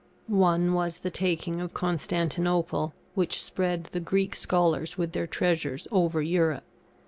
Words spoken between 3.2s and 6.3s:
spread the Greek scholars with their treasures over